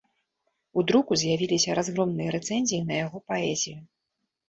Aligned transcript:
У 0.77 0.83
друку 0.91 1.17
з'явіліся 1.25 1.77
разгромныя 1.81 2.35
рэцэнзіі 2.39 2.83
на 2.91 3.01
яго 3.05 3.17
паэзію. 3.33 3.81